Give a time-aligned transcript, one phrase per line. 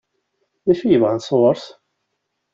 [0.65, 1.65] D acu i bɣan sɣur-s?